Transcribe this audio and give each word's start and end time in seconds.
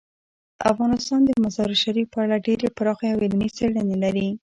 افغانستان 0.71 1.19
د 1.25 1.29
مزارشریف 1.43 2.07
په 2.13 2.19
اړه 2.25 2.43
ډیرې 2.45 2.67
پراخې 2.77 3.07
او 3.13 3.17
علمي 3.25 3.49
څېړنې 3.57 3.97
لري. 4.03 4.27